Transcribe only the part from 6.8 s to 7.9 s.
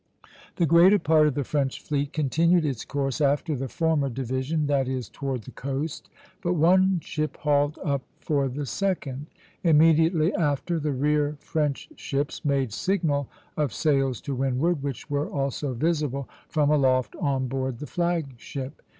ship hauled